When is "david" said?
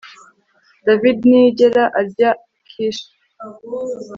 0.85-1.17